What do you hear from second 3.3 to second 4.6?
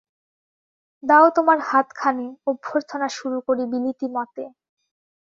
করি বিলিতি মতে।